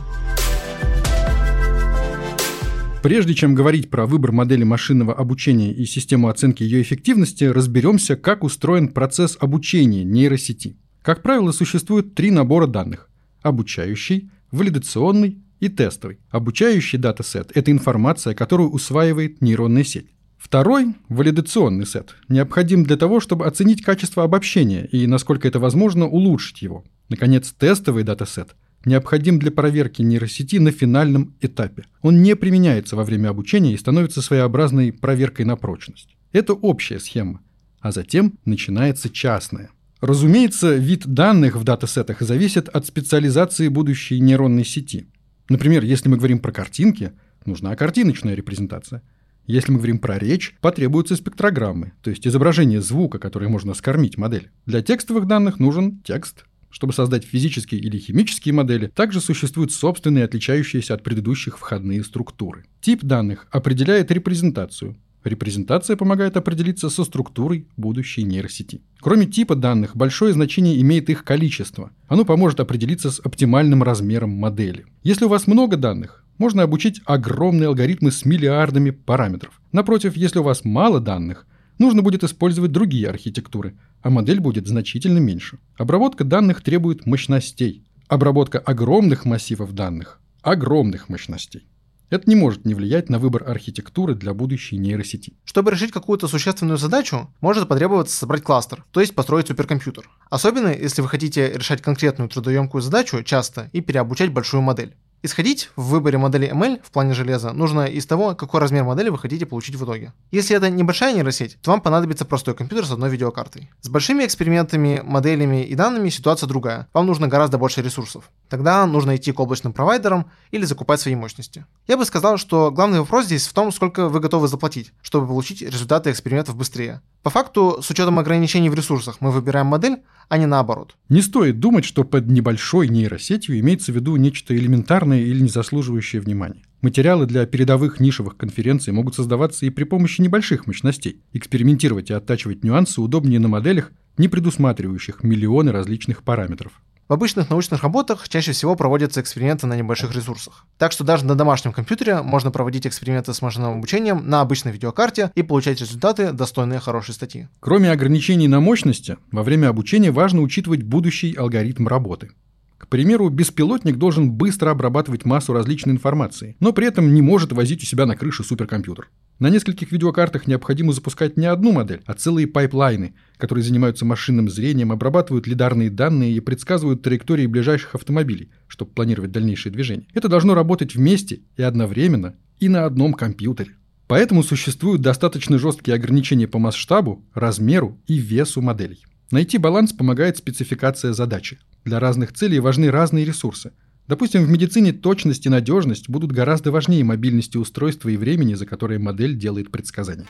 Прежде 3.03 3.35
чем 3.35 3.57
говорить 3.57 3.91
про 3.91 4.07
выбор 4.07 4.31
модели 4.31 4.63
машинного 4.63 5.13
обучения 5.13 5.73
и 5.73 5.85
систему 5.87 6.29
оценки 6.29 6.63
ее 6.63 6.81
эффективности, 6.81 7.45
разберемся, 7.45 8.15
как 8.15 8.45
устроен 8.45 8.89
процесс 8.89 9.37
обучения 9.41 10.05
нейросети. 10.05 10.79
Как 11.05 11.21
правило, 11.23 11.53
существует 11.53 12.15
три 12.15 12.31
набора 12.31 12.67
данных– 12.67 13.11
обучающий, 13.43 14.31
валидационный 14.51 15.37
и 15.61 15.69
тестовый. 15.69 16.19
Обучающий 16.31 16.99
датасет– 16.99 17.53
это 17.55 17.71
информация, 17.71 18.35
которую 18.35 18.71
усваивает 18.71 19.43
нейронная 19.43 19.85
сеть. 19.85 20.07
Второй– 20.39 20.95
валидационный 21.11 21.85
сет, 21.85 22.17
необходим 22.31 22.85
для 22.85 22.97
того, 22.97 23.21
чтобы 23.21 23.45
оценить 23.45 23.83
качество 23.83 24.25
обобщения 24.25 24.87
и, 24.87 25.07
насколько 25.07 25.47
это 25.47 25.59
возможно, 25.59 26.07
улучшить 26.09 26.63
его. 26.63 26.87
Наконец, 27.11 27.53
тестовый 27.53 28.03
датасет 28.03 28.57
необходим 28.87 29.39
для 29.39 29.51
проверки 29.51 30.01
нейросети 30.01 30.57
на 30.57 30.71
финальном 30.71 31.35
этапе. 31.43 31.85
Он 32.01 32.23
не 32.23 32.35
применяется 32.35 32.97
во 32.97 33.05
время 33.05 33.29
обучения 33.29 33.75
и 33.75 33.79
становится 33.79 34.23
своеобразной 34.23 34.91
проверкой 34.91 35.45
на 35.45 35.57
прочность. 35.57 36.17
Это 36.33 36.55
общая 36.55 36.99
схема. 36.99 37.43
А 37.81 37.93
затем 37.93 38.39
начинается 38.47 39.11
частная. 39.11 39.69
Разумеется, 40.05 40.75
вид 40.75 41.07
данных 41.07 41.57
в 41.57 41.65
датасетах 41.65 42.21
зависит 42.21 42.69
от 42.69 42.85
специализации 42.85 43.69
будущей 43.69 44.21
нейронной 44.21 44.67
сети. 44.67 45.07
Например, 45.49 45.83
если 45.83 46.11
мы 46.11 46.19
говорим 46.19 46.41
про 46.41 46.53
картинки, 46.53 47.13
нужна 47.47 47.75
картиночная 47.75 48.35
репрезентация. 48.35 49.01
Если 49.47 49.73
мы 49.73 49.79
говорим 49.79 49.99
про 49.99 50.19
речь, 50.19 50.57
потребуются 50.61 51.17
спектрограммы, 51.17 51.93
то 52.03 52.11
есть 52.11 52.27
изображение 52.27 52.83
звука, 52.83 53.19
которое 53.19 53.49
можно 53.49 53.73
скормить 53.73 54.19
модель. 54.19 54.51
Для 54.67 54.83
текстовых 54.83 55.27
данных 55.27 55.59
нужен 55.59 56.03
текст. 56.03 56.45
Чтобы 56.69 56.93
создать 56.93 57.25
физические 57.25 57.81
или 57.81 57.97
химические 57.97 58.53
модели, 58.53 58.89
также 58.89 59.23
существуют 59.23 59.73
собственные 59.73 60.25
отличающиеся 60.25 60.93
от 60.93 61.03
предыдущих 61.03 61.59
входные 61.59 62.05
структуры. 62.05 62.67
Тип 62.83 63.03
данных 63.05 63.47
определяет 63.51 64.11
репрезентацию, 64.11 64.99
Репрезентация 65.25 65.97
помогает 65.97 66.37
определиться 66.37 66.91
со 66.91 67.03
структурой 67.03 67.67
будущей 67.79 68.25
нейросети. 68.25 68.83
Кроме 69.01 69.27
типа 69.27 69.57
данных, 69.57 69.97
большое 69.97 70.35
значение 70.35 70.79
имеет 70.83 71.09
их 71.09 71.25
количество. 71.25 71.91
Оно 72.09 72.27
поможет 72.27 72.61
определиться 72.61 73.11
с 73.11 73.21
оптимальным 73.21 73.83
размером 73.83 74.31
модели. 74.31 74.85
Если 75.03 75.25
у 75.25 75.29
вас 75.29 75.47
много 75.47 75.79
данных, 75.79 76.25
можно 76.37 76.63
обучить 76.63 77.01
огромные 77.07 77.69
алгоритмы 77.69 78.11
с 78.11 78.27
миллиардами 78.27 78.91
параметров. 78.91 79.61
Напротив, 79.73 80.15
если 80.17 80.41
у 80.41 80.43
вас 80.43 80.65
мало 80.65 81.01
данных, 81.01 81.47
нужно 81.79 82.03
будет 82.03 82.23
использовать 82.23 82.73
другие 82.73 83.09
архитектуры, 83.09 83.79
а 84.03 84.11
модель 84.11 84.41
будет 84.41 84.67
значительно 84.67 85.19
меньше. 85.19 85.59
Обработка 85.79 86.25
данных 86.25 86.61
требует 86.61 87.07
мощностей. 87.07 87.83
Обработка 88.09 88.59
огромных 88.59 89.25
массивов 89.25 89.73
данных– 89.73 90.21
огромных 90.43 91.09
мощностей. 91.09 91.67
Это 92.15 92.31
не 92.31 92.37
может 92.37 92.65
не 92.65 92.75
влиять 92.75 93.09
на 93.11 93.19
выбор 93.19 93.43
архитектуры 93.51 94.15
для 94.15 94.35
будущей 94.35 94.77
нейросети. 94.77 95.33
Чтобы 95.45 95.73
решить 95.73 95.91
какую-то 95.91 96.29
существенную 96.29 96.79
задачу, 96.79 97.29
может 97.41 97.67
потребоваться 97.67 98.17
собрать 98.17 98.45
кластер, 98.45 98.85
то 98.93 99.01
есть 99.01 99.17
построить 99.17 99.49
суперкомпьютер. 99.49 100.09
Особенно, 100.31 100.69
если 100.69 101.03
вы 101.03 101.09
хотите 101.09 101.53
решать 101.53 101.83
конкретную 101.83 102.31
трудоемкую 102.31 102.83
задачу 102.83 103.25
часто 103.25 103.69
и 103.73 103.81
переобучать 103.81 104.31
большую 104.31 104.63
модель. 104.63 104.95
Исходить 105.25 105.71
в 105.75 105.85
выборе 105.85 106.19
модели 106.19 106.53
ML 106.53 106.83
в 106.85 106.91
плане 106.91 107.15
железа 107.15 107.55
нужно 107.55 107.87
из 107.87 108.05
того, 108.05 108.35
какой 108.35 108.61
размер 108.61 108.85
модели 108.85 109.09
вы 109.09 109.17
хотите 109.17 109.47
получить 109.47 109.75
в 109.75 109.83
итоге. 109.83 110.13
Если 110.31 110.55
это 110.55 110.69
небольшая 110.69 111.15
нейросеть, 111.15 111.57
то 111.63 111.71
вам 111.71 111.81
понадобится 111.81 112.27
простой 112.27 112.55
компьютер 112.55 112.85
с 112.85 112.91
одной 112.91 113.09
видеокартой. 113.09 113.71
С 113.81 113.89
большими 113.89 114.27
экспериментами, 114.27 115.01
моделями 115.03 115.65
и 115.65 115.75
данными 115.75 116.11
ситуация 116.11 116.47
другая. 116.47 116.89
Вам 116.93 117.07
нужно 117.07 117.27
гораздо 117.27 117.57
больше 117.57 117.81
ресурсов. 117.81 118.31
Тогда 118.55 118.87
нужно 118.87 119.17
идти 119.17 119.33
к 119.33 119.41
облачным 119.41 119.73
провайдерам 119.73 120.27
или 120.53 120.65
закупать 120.65 121.01
свои 121.01 121.17
мощности. 121.17 121.67
Я 121.89 121.97
бы 121.97 122.05
сказал, 122.05 122.39
что 122.39 122.71
главный 122.71 123.01
вопрос 123.01 123.25
здесь 123.25 123.49
в 123.49 123.53
том, 123.53 123.73
сколько 123.73 124.09
вы 124.09 124.21
готовы 124.21 124.47
заплатить, 124.47 124.93
чтобы 125.03 125.27
получить 125.27 125.61
результаты 125.61 126.13
экспериментов 126.13 126.55
быстрее. 126.55 127.01
По 127.25 127.31
факту, 127.31 127.83
с 127.83 127.91
учетом 127.91 128.21
ограничений 128.21 128.71
в 128.71 128.75
ресурсах, 128.77 129.17
мы 129.19 129.33
выбираем 129.33 129.67
модель, 129.67 130.03
а 130.29 130.39
не 130.39 130.47
наоборот. 130.47 130.95
Не 131.09 131.21
стоит 131.21 131.59
думать, 131.59 131.85
что 131.85 132.05
под 132.05 132.29
небольшой 132.29 132.87
нейросетью 132.87 133.59
имеется 133.59 133.91
в 133.91 133.97
виду 133.97 134.15
нечто 134.15 134.57
элементарное 134.57 135.23
или 135.23 135.41
не 135.41 135.49
заслуживающее 135.49 136.23
внимания. 136.23 136.63
Материалы 136.81 137.27
для 137.27 137.47
передовых 137.47 137.99
нишевых 137.99 138.37
конференций 138.37 138.93
могут 138.93 139.17
создаваться 139.17 139.67
и 139.67 139.71
при 139.71 139.83
помощи 139.83 140.21
небольших 140.21 140.69
мощностей. 140.69 141.21
Экспериментировать 141.33 142.11
и 142.11 142.15
оттачивать 142.15 142.63
нюансы 142.63 143.01
удобнее 143.01 143.41
на 143.41 143.49
моделях, 143.49 143.91
не 144.17 144.29
предусматривающих 144.29 145.25
миллионы 145.25 145.73
различных 145.73 146.23
параметров. 146.23 146.81
В 147.07 147.13
обычных 147.13 147.51
научных 147.51 147.83
работах 147.83 148.31
чаще 148.31 148.53
всего 148.53 148.77
проводятся 148.77 149.21
эксперименты 149.21 149.67
на 149.67 149.77
небольших 149.77 150.15
ресурсах. 150.15 150.65
Так 150.79 150.91
что 150.91 151.05
даже 151.05 151.27
на 151.27 151.35
домашнем 151.35 151.75
компьютере 151.75 152.23
можно 152.23 152.51
проводить 152.51 152.87
эксперименты 152.87 153.35
с 153.35 153.43
машинным 153.43 153.75
обучением 153.75 154.27
на 154.27 154.41
обычной 154.41 154.73
видеокарте 154.73 155.31
и 155.35 155.43
получать 155.43 155.81
результаты, 155.81 156.33
достойные 156.33 156.81
хорошей 156.81 157.13
статьи. 157.13 157.49
Кроме 157.61 157.91
ограничений 157.91 158.49
на 158.49 158.61
мощности, 158.61 159.19
во 159.31 159.43
время 159.43 159.69
обучения 159.69 160.11
важно 160.11 160.41
учитывать 160.41 160.83
будущий 160.83 161.35
алгоритм 161.35 161.89
работы. 161.89 162.31
К 162.79 162.89
примеру, 162.89 163.29
беспилотник 163.29 163.97
должен 163.97 164.31
быстро 164.31 164.71
обрабатывать 164.71 165.27
массу 165.27 165.53
различной 165.53 165.93
информации, 165.93 166.57
но 166.61 166.73
при 166.73 166.87
этом 166.87 167.13
не 167.13 167.21
может 167.21 167.53
возить 167.53 167.83
у 167.83 167.87
себя 167.87 168.07
на 168.07 168.17
крыше 168.17 168.45
суперкомпьютер. 168.45 169.11
На 169.41 169.51
нескольких 169.51 169.91
видеокартах 169.91 170.47
необходимо 170.47 170.93
запускать 170.93 171.37
не 171.37 171.47
одну 171.47 171.73
модель, 171.73 172.03
а 172.07 172.15
целые 172.15 172.47
пайплайны, 172.47 173.15
которые 173.37 173.65
занимаются 173.65 174.05
машинным 174.05 174.49
зрением, 174.49 174.93
обрабатывают 174.93 175.49
лидарные 175.49 175.91
данные 175.91 176.33
и 176.33 176.41
предсказывают 176.41 177.03
траектории 177.03 177.47
ближайших 177.47 177.97
автомобилей, 177.97 178.51
чтобы 178.69 178.93
планировать 178.93 179.33
дальнейшие 179.33 179.73
движения. 179.73 180.07
Это 180.15 180.29
должно 180.29 180.55
работать 180.55 180.95
вместе 180.95 181.41
и 181.57 181.63
одновременно 181.63 182.37
и 182.61 182.69
на 182.69 182.85
одном 182.85 183.13
компьютере. 183.13 183.73
Поэтому 184.07 184.45
существуют 184.45 185.03
достаточно 185.03 185.59
жесткие 185.59 185.97
ограничения 185.97 186.47
по 186.47 186.59
масштабу, 186.59 187.25
размеру 187.35 187.99
и 188.07 188.19
весу 188.19 188.63
моделей. 188.63 189.05
Найти 189.33 189.59
баланс 189.59 189.93
помогает 189.93 190.37
спецификация 190.37 191.13
задачи. 191.13 191.59
Для 191.85 191.99
разных 191.99 192.33
целей 192.33 192.61
важны 192.61 192.91
разные 192.91 193.25
ресурсы. 193.25 193.73
Допустим, 194.07 194.45
в 194.45 194.51
медицине 194.51 194.93
точность 194.93 195.47
и 195.47 195.49
надежность 195.49 196.11
будут 196.11 196.31
гораздо 196.31 196.71
важнее 196.71 197.05
мобильности 197.05 197.57
устройства 197.57 198.11
и 198.11 198.19
времени, 198.19 198.53
за 198.53 198.67
которое 198.67 198.99
модель 198.99 199.35
делает 199.35 199.71
предсказания. 199.71 200.27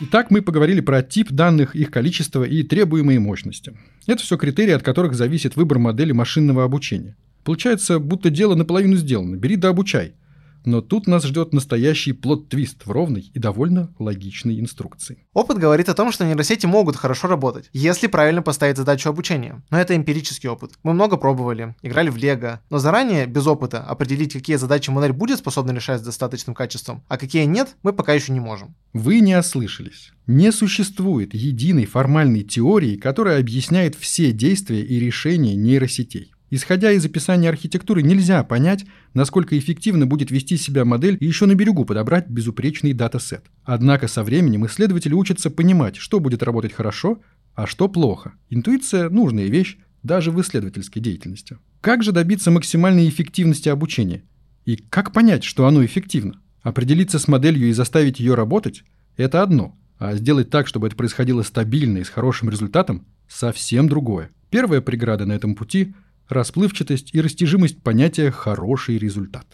Итак, 0.00 0.30
мы 0.30 0.42
поговорили 0.42 0.80
про 0.80 1.02
тип 1.02 1.32
данных, 1.32 1.74
их 1.74 1.90
количество 1.90 2.44
и 2.44 2.62
требуемые 2.62 3.18
мощности. 3.18 3.76
Это 4.06 4.22
все 4.22 4.36
критерии, 4.36 4.72
от 4.72 4.82
которых 4.82 5.14
зависит 5.14 5.56
выбор 5.56 5.78
модели 5.78 6.12
машинного 6.12 6.64
обучения. 6.64 7.16
Получается, 7.44 7.98
будто 7.98 8.28
дело 8.28 8.54
наполовину 8.54 8.96
сделано. 8.96 9.36
Бери 9.36 9.56
да 9.56 9.70
обучай– 9.70 10.12
но 10.64 10.80
тут 10.80 11.06
нас 11.06 11.24
ждет 11.24 11.52
настоящий 11.52 12.12
плод-твист 12.12 12.86
в 12.86 12.90
ровной 12.90 13.30
и 13.32 13.38
довольно 13.38 13.94
логичной 13.98 14.60
инструкции. 14.60 15.26
Опыт 15.32 15.58
говорит 15.58 15.88
о 15.88 15.94
том, 15.94 16.12
что 16.12 16.24
нейросети 16.24 16.66
могут 16.66 16.96
хорошо 16.96 17.28
работать, 17.28 17.70
если 17.72 18.06
правильно 18.06 18.42
поставить 18.42 18.76
задачу 18.76 19.08
обучения. 19.08 19.62
Но 19.70 19.78
это 19.78 19.96
эмпирический 19.96 20.48
опыт. 20.48 20.72
Мы 20.82 20.92
много 20.94 21.16
пробовали, 21.16 21.74
играли 21.82 22.10
в 22.10 22.16
лего, 22.16 22.60
но 22.70 22.78
заранее, 22.78 23.26
без 23.26 23.46
опыта, 23.46 23.82
определить, 23.82 24.32
какие 24.32 24.56
задачи 24.56 24.90
модель 24.90 25.12
будет 25.12 25.38
способна 25.38 25.72
решать 25.72 26.00
с 26.00 26.04
достаточным 26.04 26.54
качеством, 26.54 27.02
а 27.08 27.18
какие 27.18 27.44
нет, 27.44 27.76
мы 27.82 27.92
пока 27.92 28.12
еще 28.14 28.32
не 28.32 28.40
можем. 28.40 28.74
Вы 28.92 29.20
не 29.20 29.36
ослышались. 29.38 30.12
Не 30.26 30.52
существует 30.52 31.34
единой 31.34 31.86
формальной 31.86 32.42
теории, 32.42 32.96
которая 32.96 33.40
объясняет 33.40 33.94
все 33.94 34.32
действия 34.32 34.82
и 34.82 34.98
решения 34.98 35.54
нейросетей. 35.54 36.32
Исходя 36.50 36.92
из 36.92 37.04
описания 37.04 37.50
архитектуры, 37.50 38.02
нельзя 38.02 38.42
понять, 38.42 38.86
насколько 39.12 39.58
эффективно 39.58 40.06
будет 40.06 40.30
вести 40.30 40.56
себя 40.56 40.84
модель 40.86 41.18
и 41.20 41.26
еще 41.26 41.44
на 41.44 41.54
берегу 41.54 41.84
подобрать 41.84 42.28
безупречный 42.28 42.94
датасет. 42.94 43.44
Однако 43.64 44.08
со 44.08 44.22
временем 44.24 44.64
исследователи 44.66 45.12
учатся 45.12 45.50
понимать, 45.50 45.96
что 45.96 46.20
будет 46.20 46.42
работать 46.42 46.72
хорошо, 46.72 47.20
а 47.54 47.66
что 47.66 47.88
плохо. 47.88 48.32
Интуиция– 48.48 49.08
нужная 49.10 49.46
вещь 49.46 49.76
даже 50.02 50.30
в 50.30 50.40
исследовательской 50.40 51.02
деятельности. 51.02 51.58
Как 51.82 52.02
же 52.02 52.12
добиться 52.12 52.50
максимальной 52.50 53.08
эффективности 53.08 53.68
обучения? 53.68 54.22
И 54.64 54.76
как 54.76 55.12
понять, 55.12 55.44
что 55.44 55.66
оно 55.66 55.84
эффективно? 55.84 56.40
Определиться 56.62 57.18
с 57.18 57.28
моделью 57.28 57.68
и 57.68 57.72
заставить 57.72 58.20
ее 58.20 58.34
работать– 58.34 58.84
это 59.18 59.42
одно, 59.42 59.76
а 59.98 60.14
сделать 60.14 60.48
так, 60.48 60.66
чтобы 60.66 60.86
это 60.86 60.96
происходило 60.96 61.42
стабильно 61.42 61.98
и 61.98 62.04
с 62.04 62.08
хорошим 62.08 62.48
результатом– 62.48 63.06
совсем 63.28 63.88
другое. 63.88 64.30
Первая 64.48 64.80
преграда 64.80 65.26
на 65.26 65.32
этом 65.32 65.54
пути– 65.54 65.94
расплывчатость 66.28 67.14
и 67.14 67.20
растяжимость 67.20 67.82
понятия 67.82 68.30
«хороший 68.30 68.98
результат». 68.98 69.46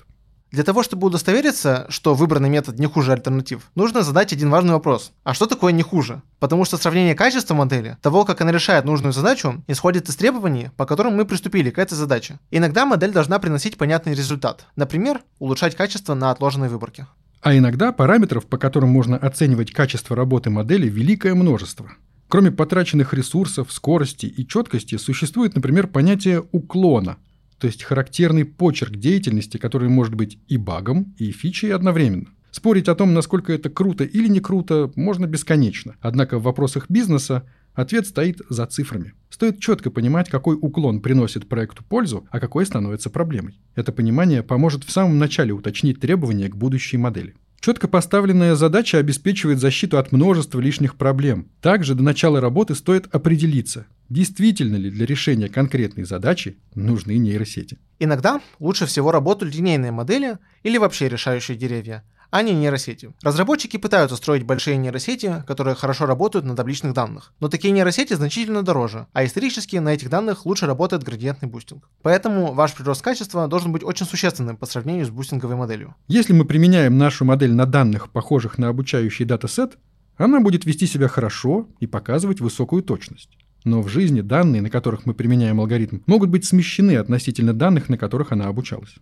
Для 0.54 0.62
того, 0.62 0.84
чтобы 0.84 1.08
удостовериться, 1.08 1.86
что 1.88 2.14
выбранный 2.14 2.48
метод 2.48 2.78
не 2.78 2.86
хуже 2.86 3.10
альтернатив, 3.10 3.72
нужно 3.74 4.02
задать 4.02 4.32
один 4.32 4.50
важный 4.50 4.74
вопрос. 4.74 5.10
А 5.24 5.34
что 5.34 5.46
такое 5.46 5.72
не 5.72 5.82
хуже? 5.82 6.22
Потому 6.38 6.64
что 6.64 6.76
сравнение 6.76 7.16
качества 7.16 7.54
модели, 7.54 7.98
того, 8.02 8.24
как 8.24 8.40
она 8.40 8.52
решает 8.52 8.84
нужную 8.84 9.12
задачу, 9.12 9.64
исходит 9.66 10.08
из 10.08 10.14
требований, 10.14 10.70
по 10.76 10.86
которым 10.86 11.16
мы 11.16 11.24
приступили 11.24 11.70
к 11.70 11.78
этой 11.80 11.94
задаче. 11.94 12.38
Иногда 12.52 12.86
модель 12.86 13.10
должна 13.10 13.40
приносить 13.40 13.76
понятный 13.76 14.14
результат. 14.14 14.66
Например, 14.76 15.22
улучшать 15.40 15.74
качество 15.74 16.14
на 16.14 16.30
отложенной 16.30 16.68
выборке. 16.68 17.08
А 17.40 17.58
иногда 17.58 17.90
параметров, 17.90 18.46
по 18.46 18.56
которым 18.56 18.90
можно 18.90 19.16
оценивать 19.16 19.72
качество 19.72 20.14
работы 20.14 20.50
модели, 20.50 20.88
великое 20.88 21.34
множество. 21.34 21.90
Кроме 22.34 22.50
потраченных 22.50 23.14
ресурсов, 23.14 23.72
скорости 23.72 24.26
и 24.26 24.44
четкости, 24.44 24.96
существует, 24.96 25.54
например, 25.54 25.86
понятие 25.86 26.42
уклона– 26.50 27.18
то 27.60 27.68
есть 27.68 27.84
характерный 27.84 28.44
почерк 28.44 28.96
деятельности, 28.96 29.56
который 29.56 29.88
может 29.88 30.16
быть 30.16 30.40
и 30.48 30.56
багом, 30.56 31.14
и 31.16 31.30
фичей 31.30 31.72
одновременно. 31.72 32.26
Спорить 32.50 32.88
о 32.88 32.96
том, 32.96 33.14
насколько 33.14 33.52
это 33.52 33.70
круто 33.70 34.02
или 34.02 34.26
не 34.26 34.40
круто, 34.40 34.90
можно 34.96 35.26
бесконечно. 35.26 35.94
Однако 36.00 36.40
в 36.40 36.42
вопросах 36.42 36.86
бизнеса 36.90 37.48
ответ 37.72 38.08
стоит 38.08 38.40
за 38.48 38.66
цифрами. 38.66 39.12
Стоит 39.30 39.60
четко 39.60 39.92
понимать, 39.92 40.28
какой 40.28 40.58
уклон 40.60 41.02
приносит 41.02 41.48
проекту 41.48 41.84
пользу, 41.84 42.26
а 42.32 42.40
какой 42.40 42.66
становится 42.66 43.10
проблемой. 43.10 43.60
Это 43.76 43.92
понимание 43.92 44.42
поможет 44.42 44.82
в 44.82 44.90
самом 44.90 45.20
начале 45.20 45.52
уточнить 45.52 46.00
требования 46.00 46.48
к 46.48 46.56
будущей 46.56 46.96
модели. 46.96 47.36
Четко 47.64 47.88
поставленная 47.88 48.56
задача 48.56 48.98
обеспечивает 48.98 49.58
защиту 49.58 49.96
от 49.96 50.12
множества 50.12 50.60
лишних 50.60 50.96
проблем. 50.96 51.48
Также 51.62 51.94
до 51.94 52.02
начала 52.02 52.38
работы 52.38 52.74
стоит 52.74 53.06
определиться, 53.14 53.86
действительно 54.10 54.76
ли 54.76 54.90
для 54.90 55.06
решения 55.06 55.48
конкретной 55.48 56.04
задачи 56.04 56.58
нужны 56.74 57.16
нейросети. 57.16 57.78
Иногда 57.98 58.42
лучше 58.58 58.84
всего 58.84 59.12
работают 59.12 59.54
линейные 59.54 59.92
модели 59.92 60.36
или 60.62 60.76
вообще 60.76 61.08
решающие 61.08 61.56
деревья, 61.56 62.04
а 62.34 62.42
не 62.42 62.52
нейросети. 62.52 63.14
Разработчики 63.22 63.76
пытаются 63.76 64.16
строить 64.16 64.42
большие 64.42 64.76
нейросети, 64.76 65.44
которые 65.46 65.76
хорошо 65.76 66.04
работают 66.04 66.44
на 66.44 66.56
табличных 66.56 66.92
данных. 66.92 67.32
Но 67.38 67.48
такие 67.48 67.70
нейросети 67.70 68.14
значительно 68.14 68.64
дороже, 68.64 69.06
а 69.12 69.24
исторически 69.24 69.76
на 69.76 69.94
этих 69.94 70.10
данных 70.10 70.44
лучше 70.44 70.66
работает 70.66 71.04
градиентный 71.04 71.48
бустинг. 71.48 71.88
Поэтому 72.02 72.52
ваш 72.52 72.74
прирост 72.74 73.02
качества 73.02 73.46
должен 73.46 73.70
быть 73.70 73.84
очень 73.84 74.04
существенным 74.04 74.56
по 74.56 74.66
сравнению 74.66 75.06
с 75.06 75.10
бустинговой 75.10 75.54
моделью. 75.54 75.94
Если 76.08 76.32
мы 76.32 76.44
применяем 76.44 76.98
нашу 76.98 77.24
модель 77.24 77.54
на 77.54 77.66
данных, 77.66 78.10
похожих 78.10 78.58
на 78.58 78.66
обучающий 78.66 79.24
датасет, 79.24 79.78
она 80.16 80.40
будет 80.40 80.64
вести 80.64 80.88
себя 80.88 81.06
хорошо 81.06 81.68
и 81.78 81.86
показывать 81.86 82.40
высокую 82.40 82.82
точность. 82.82 83.30
Но 83.62 83.80
в 83.80 83.88
жизни 83.88 84.22
данные, 84.22 84.60
на 84.60 84.70
которых 84.70 85.06
мы 85.06 85.14
применяем 85.14 85.60
алгоритм, 85.60 85.98
могут 86.06 86.30
быть 86.30 86.44
смещены 86.44 86.96
относительно 86.96 87.52
данных, 87.54 87.88
на 87.88 87.96
которых 87.96 88.32
она 88.32 88.46
обучалась. 88.46 88.96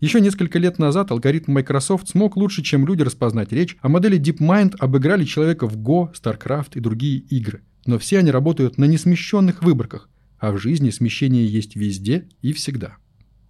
Еще 0.00 0.22
несколько 0.22 0.58
лет 0.58 0.78
назад 0.78 1.10
алгоритм 1.10 1.52
Microsoft 1.52 2.08
смог 2.08 2.36
лучше, 2.36 2.62
чем 2.62 2.86
люди 2.86 3.02
распознать 3.02 3.52
речь, 3.52 3.76
а 3.82 3.90
модели 3.90 4.18
DeepMind 4.18 4.76
обыграли 4.78 5.24
человека 5.24 5.66
в 5.66 5.76
Go, 5.76 6.14
StarCraft 6.14 6.70
и 6.76 6.80
другие 6.80 7.18
игры. 7.18 7.60
Но 7.84 7.98
все 7.98 8.18
они 8.18 8.30
работают 8.30 8.78
на 8.78 8.86
несмещенных 8.86 9.62
выборках, 9.62 10.08
а 10.38 10.52
в 10.52 10.58
жизни 10.58 10.88
смещение 10.88 11.46
есть 11.46 11.76
везде 11.76 12.28
и 12.40 12.54
всегда. 12.54 12.96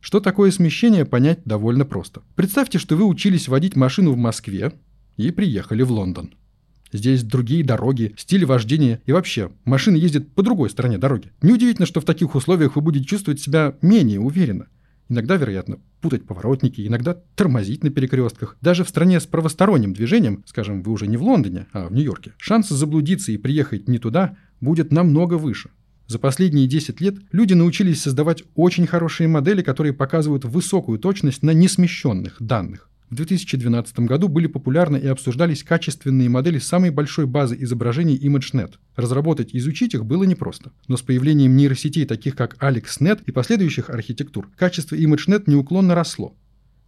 Что 0.01 0.19
такое 0.19 0.51
смещение, 0.51 1.05
понять 1.05 1.41
довольно 1.45 1.85
просто. 1.85 2.23
Представьте, 2.35 2.79
что 2.81 2.97
вы 2.97 3.05
учились 3.05 3.47
водить 3.47 3.77
машину 3.77 4.13
в 4.13 4.17
Москве 4.17 4.73
и 5.17 5.31
приехали 5.31 5.83
в 5.83 5.93
Лондон. 5.93 6.35
Здесь 6.93 7.23
другие 7.23 7.63
дороги, 7.63 8.15
стиль 8.17 8.45
вождения 8.45 9.01
и 9.07 9.13
вообще, 9.13 9.53
машина 9.65 9.95
ездит 9.95 10.33
по 10.35 10.43
другой 10.43 10.71
стороне 10.71 10.99
дороги. 10.99 11.31
Неудивительно, 11.43 11.87
что 11.87 12.01
в 12.01 12.05
таких 12.05 12.35
условиях 12.35 12.75
вы 12.75 12.83
будете 12.83 13.05
чувствовать 13.05 13.41
себя 13.41 13.77
менее 13.83 14.19
уверенно. 14.19 14.67
Иногда, 15.11 15.37
вероятно, 15.37 15.81
путать 16.01 16.25
поворотники, 16.25 16.87
иногда 16.87 17.15
тормозить 17.35 17.83
на 17.83 17.91
перекрестках. 17.91 18.57
Даже 18.61 18.85
в 18.85 18.89
стране 18.89 19.19
с 19.19 19.27
правосторонним 19.27 19.93
движением, 19.93 20.45
скажем, 20.47 20.83
вы 20.83 20.93
уже 20.93 21.09
не 21.09 21.17
в 21.17 21.25
Лондоне, 21.25 21.67
а 21.73 21.89
в 21.89 21.93
Нью-Йорке, 21.93 22.33
шанс 22.39 22.69
заблудиться 22.69 23.33
и 23.33 23.37
приехать 23.37 23.89
не 23.89 23.99
туда 23.99 24.37
будет 24.61 24.93
намного 24.93 25.35
выше. 25.35 25.71
За 26.07 26.19
последние 26.19 26.69
10 26.69 27.01
лет 27.01 27.17
люди 27.33 27.55
научились 27.55 28.03
создавать 28.03 28.45
очень 28.55 28.87
хорошие 28.87 29.27
модели, 29.29 29.63
которые 29.63 29.93
показывают 29.93 30.45
высокую 30.45 30.99
точность 30.99 31.43
на 31.43 31.51
несмещенных 31.53 32.37
данных. 32.41 32.90
В 33.11 33.17
2012 33.17 33.99
году 34.01 34.29
были 34.29 34.47
популярны 34.47 34.97
и 34.97 35.09
обсуждались 35.09 35.65
качественные 35.65 36.29
модели 36.29 36.61
самой 36.61 36.91
большой 36.91 37.27
базы 37.27 37.57
изображений 37.59 38.17
ImageNet. 38.17 38.75
Разработать 38.95 39.53
и 39.53 39.59
изучить 39.59 39.95
их 39.95 40.05
было 40.05 40.23
непросто. 40.23 40.71
Но 40.87 40.97
с 40.97 41.03
появлением 41.03 41.57
нейросетей, 41.57 42.07
таких 42.07 42.37
как 42.37 42.57
AlexNet 42.63 43.25
и 43.27 43.33
последующих 43.33 43.91
архитектур, 43.91 44.49
качество 44.57 44.95
ImageNet 44.95 45.43
неуклонно 45.47 45.97
росло. 45.97 46.37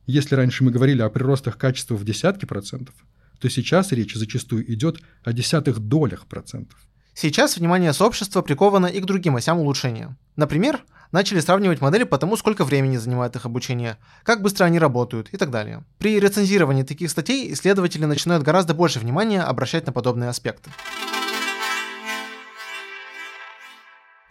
Если 0.07 0.37
раньше 0.37 0.63
мы 0.63 0.71
говорили 0.71 1.03
о 1.03 1.11
приростах 1.11 1.59
качества 1.59 1.97
в 1.97 2.05
десятки 2.05 2.45
процентов, 2.45 2.95
то 3.41 3.51
сейчас 3.51 3.91
речь 3.91 4.15
зачастую 4.15 4.73
идет 4.73 5.01
о 5.25 5.33
десятых 5.33 5.81
долях 5.81 6.27
процентов. 6.27 6.79
Сейчас 7.15 7.57
внимание 7.57 7.93
сообщества 7.93 8.43
приковано 8.43 8.87
и 8.87 9.01
к 9.01 9.07
другим 9.07 9.35
осям 9.35 9.59
улучшения. 9.59 10.17
Например, 10.37 10.85
начали 11.13 11.41
сравнивать 11.41 11.81
модели 11.81 12.05
по 12.05 12.19
тому, 12.19 12.37
сколько 12.37 12.65
времени 12.65 12.97
занимает 12.97 13.37
их 13.37 13.47
обучение, 13.47 13.99
как 14.25 14.43
быстро 14.43 14.65
они 14.65 14.79
работают 14.79 15.29
и 15.31 15.37
так 15.37 15.51
далее. 15.51 15.85
При 15.99 16.19
рецензировании 16.19 16.83
таких 16.83 17.11
статей 17.11 17.53
исследователи 17.53 18.05
начинают 18.07 18.43
гораздо 18.43 18.75
больше 18.75 18.99
внимания 18.99 19.43
обращать 19.43 19.87
на 19.87 19.93
подобные 19.93 20.31
аспекты. 20.31 20.71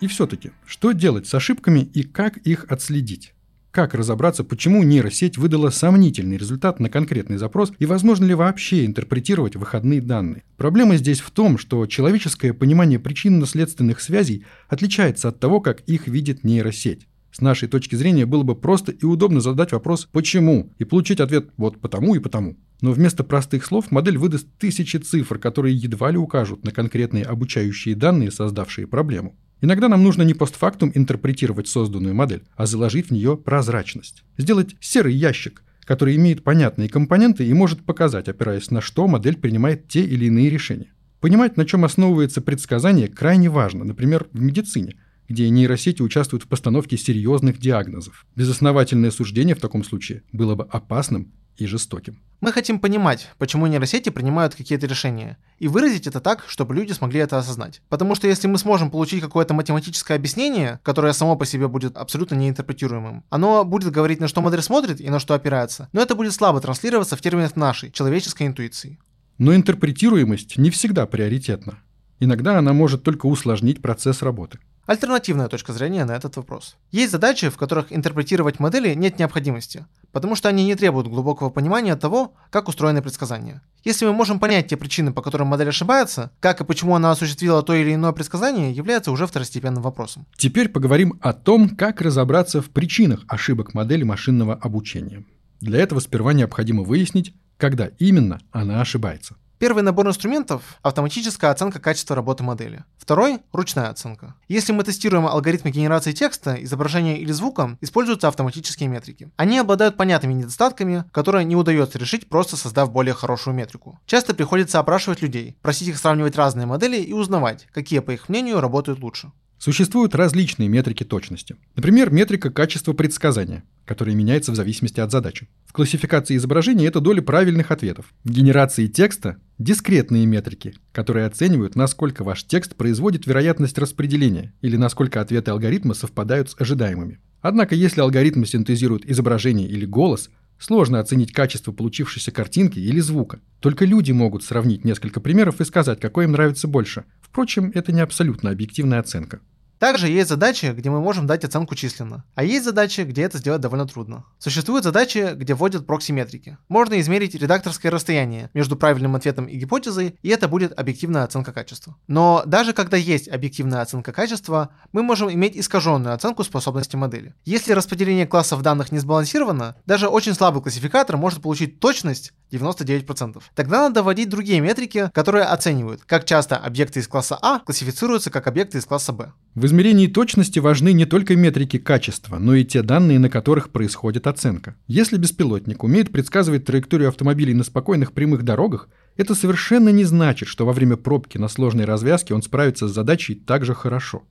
И 0.01 0.07
все-таки, 0.07 0.51
что 0.65 0.91
делать 0.91 1.27
с 1.27 1.33
ошибками 1.35 1.79
и 1.79 2.01
как 2.01 2.37
их 2.37 2.65
отследить? 2.69 3.33
Как 3.71 3.93
разобраться, 3.93 4.43
почему 4.43 4.83
нейросеть 4.83 5.37
выдала 5.37 5.69
сомнительный 5.69 6.35
результат 6.35 6.81
на 6.81 6.89
конкретный 6.89 7.37
запрос 7.37 7.71
и 7.79 7.85
возможно 7.85 8.25
ли 8.25 8.33
вообще 8.33 8.85
интерпретировать 8.85 9.55
выходные 9.55 10.01
данные? 10.01 10.43
Проблема 10.57 10.97
здесь 10.97 11.21
в 11.21 11.31
том, 11.31 11.57
что 11.57 11.85
человеческое 11.85 12.51
понимание 12.51 12.99
причинно-следственных 12.99 14.01
связей 14.01 14.43
отличается 14.67 15.29
от 15.29 15.39
того, 15.39 15.61
как 15.61 15.79
их 15.81 16.09
видит 16.09 16.43
нейросеть. 16.43 17.07
С 17.31 17.39
нашей 17.39 17.69
точки 17.69 17.95
зрения 17.95 18.25
было 18.25 18.43
бы 18.43 18.57
просто 18.57 18.91
и 18.91 19.05
удобно 19.05 19.39
задать 19.39 19.71
вопрос 19.71 20.05
«почему?» 20.11 20.73
и 20.77 20.83
получить 20.83 21.21
ответ 21.21 21.51
«вот 21.55 21.79
потому 21.79 22.13
и 22.15 22.19
потому». 22.19 22.57
Но 22.81 22.91
вместо 22.91 23.23
простых 23.23 23.63
слов 23.63 23.89
модель 23.89 24.17
выдаст 24.17 24.47
тысячи 24.59 24.97
цифр, 24.97 25.37
которые 25.37 25.77
едва 25.77 26.11
ли 26.11 26.17
укажут 26.17 26.65
на 26.65 26.71
конкретные 26.71 27.23
обучающие 27.23 27.95
данные, 27.95 28.31
создавшие 28.31 28.85
проблему. 28.85 29.37
Иногда 29.61 29.87
нам 29.87 30.03
нужно 30.03 30.23
не 30.23 30.33
постфактум 30.33 30.91
интерпретировать 30.95 31.67
созданную 31.67 32.15
модель, 32.15 32.43
а 32.55 32.65
заложить 32.65 33.07
в 33.07 33.11
нее 33.11 33.37
прозрачность. 33.37 34.23
Сделать 34.37 34.75
серый 34.79 35.13
ящик, 35.13 35.63
который 35.85 36.15
имеет 36.15 36.43
понятные 36.43 36.89
компоненты 36.89 37.45
и 37.45 37.53
может 37.53 37.83
показать, 37.83 38.27
опираясь 38.27 38.71
на 38.71 38.81
что 38.81 39.07
модель 39.07 39.37
принимает 39.37 39.87
те 39.87 40.03
или 40.03 40.25
иные 40.25 40.49
решения. 40.49 40.91
Понимать, 41.19 41.57
на 41.57 41.65
чем 41.65 41.85
основывается 41.85 42.41
предсказание, 42.41 43.07
крайне 43.07 43.49
важно, 43.49 43.83
например, 43.83 44.27
в 44.33 44.41
медицине, 44.41 44.95
где 45.29 45.47
нейросети 45.49 46.01
участвуют 46.01 46.43
в 46.43 46.47
постановке 46.47 46.97
серьезных 46.97 47.59
диагнозов. 47.59 48.25
Безосновательное 48.35 49.11
суждение 49.11 49.55
в 49.55 49.59
таком 49.59 49.83
случае 49.83 50.23
было 50.31 50.55
бы 50.55 50.63
опасным 50.63 51.31
и 51.57 51.65
жестоким. 51.65 52.21
Мы 52.41 52.51
хотим 52.51 52.79
понимать, 52.79 53.29
почему 53.37 53.67
нейросети 53.67 54.09
принимают 54.09 54.55
какие-то 54.55 54.87
решения, 54.87 55.37
и 55.59 55.67
выразить 55.67 56.07
это 56.07 56.19
так, 56.19 56.43
чтобы 56.47 56.73
люди 56.73 56.91
смогли 56.91 57.19
это 57.19 57.37
осознать. 57.37 57.83
Потому 57.87 58.15
что 58.15 58.27
если 58.27 58.47
мы 58.47 58.57
сможем 58.57 58.89
получить 58.89 59.21
какое-то 59.21 59.53
математическое 59.53 60.15
объяснение, 60.15 60.79
которое 60.81 61.13
само 61.13 61.35
по 61.35 61.45
себе 61.45 61.67
будет 61.67 61.95
абсолютно 61.97 62.33
неинтерпретируемым, 62.33 63.23
оно 63.29 63.63
будет 63.63 63.91
говорить, 63.91 64.19
на 64.19 64.27
что 64.27 64.41
модель 64.41 64.63
смотрит 64.63 64.99
и 64.99 65.09
на 65.11 65.19
что 65.19 65.35
опирается, 65.35 65.87
но 65.93 66.01
это 66.01 66.15
будет 66.15 66.33
слабо 66.33 66.59
транслироваться 66.61 67.15
в 67.15 67.21
терминах 67.21 67.55
нашей, 67.55 67.91
человеческой 67.91 68.47
интуиции. 68.47 68.97
Но 69.37 69.53
интерпретируемость 69.53 70.57
не 70.57 70.71
всегда 70.71 71.05
приоритетна. 71.05 71.77
Иногда 72.19 72.57
она 72.57 72.73
может 72.73 73.03
только 73.03 73.27
усложнить 73.27 73.83
процесс 73.83 74.23
работы 74.23 74.57
альтернативная 74.85 75.47
точка 75.47 75.73
зрения 75.73 76.05
на 76.05 76.11
этот 76.11 76.35
вопрос. 76.35 76.75
Есть 76.91 77.11
задачи, 77.11 77.49
в 77.49 77.57
которых 77.57 77.93
интерпретировать 77.93 78.59
модели 78.59 78.93
нет 78.93 79.19
необходимости, 79.19 79.85
потому 80.11 80.35
что 80.35 80.49
они 80.49 80.65
не 80.65 80.75
требуют 80.75 81.07
глубокого 81.07 81.49
понимания 81.49 81.95
того, 81.95 82.33
как 82.49 82.67
устроены 82.67 83.01
предсказания. 83.01 83.61
Если 83.83 84.05
мы 84.05 84.13
можем 84.13 84.39
понять 84.39 84.67
те 84.67 84.77
причины, 84.77 85.11
по 85.11 85.21
которым 85.21 85.47
модель 85.47 85.69
ошибается, 85.69 86.31
как 86.39 86.61
и 86.61 86.65
почему 86.65 86.95
она 86.95 87.11
осуществила 87.11 87.63
то 87.63 87.73
или 87.73 87.93
иное 87.93 88.11
предсказание, 88.11 88.71
является 88.71 89.11
уже 89.11 89.27
второстепенным 89.27 89.81
вопросом. 89.81 90.25
Теперь 90.37 90.69
поговорим 90.69 91.17
о 91.21 91.33
том, 91.33 91.69
как 91.69 92.01
разобраться 92.01 92.61
в 92.61 92.69
причинах 92.69 93.23
ошибок 93.27 93.73
модели 93.73 94.03
машинного 94.03 94.53
обучения. 94.53 95.23
Для 95.61 95.79
этого 95.79 95.99
сперва 95.99 96.33
необходимо 96.33 96.83
выяснить, 96.83 97.33
когда 97.57 97.87
именно 97.99 98.39
она 98.51 98.81
ошибается. 98.81 99.35
Первый 99.61 99.83
набор 99.83 100.07
инструментов– 100.07 100.63
автоматическая 100.81 101.51
оценка 101.51 101.79
качества 101.79 102.15
работы 102.15 102.41
модели. 102.41 102.83
Второй– 102.97 103.41
ручная 103.51 103.89
оценка. 103.89 104.33
Если 104.47 104.73
мы 104.73 104.83
тестируем 104.83 105.27
алгоритмы 105.27 105.69
генерации 105.69 106.13
текста, 106.13 106.55
изображения 106.63 107.19
или 107.19 107.31
звука, 107.31 107.77
используются 107.79 108.27
автоматические 108.27 108.89
метрики. 108.89 109.29
Они 109.37 109.59
обладают 109.59 109.97
понятными 109.97 110.33
недостатками, 110.33 111.03
которые 111.11 111.45
не 111.45 111.55
удается 111.55 111.99
решить, 111.99 112.27
просто 112.27 112.57
создав 112.57 112.91
более 112.91 113.13
хорошую 113.13 113.55
метрику. 113.55 113.99
Часто 114.07 114.33
приходится 114.33 114.79
опрашивать 114.79 115.21
людей, 115.21 115.55
просить 115.61 115.89
их 115.89 115.99
сравнивать 115.99 116.35
разные 116.35 116.65
модели 116.65 116.97
и 116.97 117.13
узнавать, 117.13 117.67
какие, 117.71 117.99
по 117.99 118.09
их 118.09 118.29
мнению, 118.29 118.61
работают 118.61 118.99
лучше. 118.99 119.31
Существуют 119.61 120.15
различные 120.15 120.69
метрики 120.69 121.03
точности. 121.03 121.55
Например, 121.75 122.09
метрика 122.09 122.49
качества 122.49 122.93
предсказания, 122.93 123.63
которая 123.85 124.15
меняется 124.15 124.51
в 124.51 124.55
зависимости 124.55 124.99
от 124.99 125.11
задачи. 125.11 125.49
В 125.67 125.73
классификации 125.73 126.35
изображений 126.35 126.87
это 126.87 126.99
доля 126.99 127.21
правильных 127.21 127.69
ответов. 127.69 128.11
В 128.23 128.31
генерации 128.31 128.87
текста– 128.87 129.37
дискретные 129.59 130.25
метрики, 130.25 130.73
которые 130.91 131.27
оценивают, 131.27 131.75
насколько 131.75 132.23
ваш 132.23 132.43
текст 132.43 132.75
производит 132.75 133.27
вероятность 133.27 133.77
распределения 133.77 134.51
или 134.61 134.77
насколько 134.77 135.21
ответы 135.21 135.51
алгоритма 135.51 135.93
совпадают 135.93 136.49
с 136.49 136.55
ожидаемыми. 136.59 137.19
Однако, 137.41 137.75
если 137.75 138.01
алгоритм 138.01 138.43
синтезирует 138.45 139.07
изображение 139.07 139.67
или 139.67 139.85
голос, 139.85 140.31
сложно 140.57 140.99
оценить 140.99 141.33
качество 141.33 141.71
получившейся 141.71 142.31
картинки 142.31 142.79
или 142.79 142.99
звука. 142.99 143.39
Только 143.59 143.85
люди 143.85 144.11
могут 144.11 144.43
сравнить 144.43 144.85
несколько 144.85 145.19
примеров 145.19 145.61
и 145.61 145.65
сказать, 145.65 145.99
какой 145.99 146.23
им 146.23 146.31
нравится 146.31 146.67
больше. 146.67 147.05
Впрочем, 147.21 147.71
это 147.75 147.91
не 147.91 148.01
абсолютно 148.01 148.49
объективная 148.49 148.99
оценка. 148.99 149.39
Также 149.81 150.09
есть 150.09 150.29
задачи, 150.29 150.67
где 150.77 150.91
мы 150.91 151.01
можем 151.01 151.25
дать 151.25 151.43
оценку 151.43 151.73
численно, 151.73 152.23
а 152.35 152.43
есть 152.43 152.65
задачи, 152.65 153.01
где 153.01 153.23
это 153.23 153.39
сделать 153.39 153.61
довольно 153.61 153.87
трудно. 153.87 154.25
Существуют 154.37 154.83
задачи, 154.83 155.31
где 155.33 155.55
вводят 155.55 155.87
прокси-метрики. 155.87 156.59
Можно 156.69 156.99
измерить 156.99 157.33
редакторское 157.33 157.91
расстояние 157.91 158.51
между 158.53 158.75
правильным 158.75 159.15
ответом 159.15 159.45
и 159.45 159.57
гипотезой, 159.57 160.19
и 160.21 160.29
это 160.29 160.47
будет 160.47 160.79
объективная 160.79 161.23
оценка 161.23 161.51
качества. 161.51 161.95
Но 162.05 162.43
даже 162.45 162.73
когда 162.73 162.95
есть 162.95 163.27
объективная 163.27 163.81
оценка 163.81 164.13
качества, 164.13 164.69
мы 164.91 165.01
можем 165.01 165.33
иметь 165.33 165.57
искаженную 165.57 166.13
оценку 166.13 166.43
способности 166.43 166.95
модели. 166.95 167.33
Если 167.43 167.73
распределение 167.73 168.27
классов 168.27 168.61
данных 168.61 168.91
не 168.91 168.99
сбалансировано, 168.99 169.77
даже 169.87 170.09
очень 170.09 170.35
слабый 170.35 170.61
классификатор 170.61 171.17
может 171.17 171.41
получить 171.41 171.79
точность 171.79 172.33
99%. 172.51 173.41
Тогда 173.55 173.79
надо 173.79 174.03
вводить 174.03 174.29
другие 174.29 174.59
метрики, 174.59 175.09
которые 175.11 175.45
оценивают, 175.45 176.03
как 176.05 176.25
часто 176.25 176.55
объекты 176.55 176.99
из 176.99 177.07
класса 177.07 177.35
А 177.41 177.59
классифицируются 177.59 178.29
как 178.29 178.45
объекты 178.45 178.77
из 178.77 178.85
класса 178.85 179.11
Б. 179.11 179.33
В 179.53 179.65
измерении 179.65 180.07
точности 180.07 180.59
важны 180.59 180.93
не 180.93 181.05
только 181.05 181.35
метрики 181.35 181.77
качества, 181.77 182.39
но 182.39 182.55
и 182.55 182.63
те 182.63 182.83
данные, 182.83 183.19
на 183.19 183.29
которых 183.29 183.69
происходит 183.71 184.25
оценка. 184.25 184.77
Если 184.87 185.17
беспилотник 185.17 185.83
умеет 185.83 186.09
предсказывать 186.09 186.63
траекторию 186.63 187.09
автомобилей 187.09 187.53
на 187.53 187.65
спокойных 187.65 188.13
прямых 188.13 188.43
дорогах, 188.43 188.87
это 189.17 189.35
совершенно 189.35 189.89
не 189.89 190.05
значит, 190.05 190.47
что 190.47 190.65
во 190.65 190.71
время 190.71 190.95
пробки 190.95 191.37
на 191.37 191.49
сложной 191.49 191.83
развязке 191.83 192.33
он 192.33 192.43
справится 192.43 192.87
с 192.87 192.93
задачей 192.93 193.35
так 193.35 193.65
же 193.65 193.73
хорошо. 193.73 194.23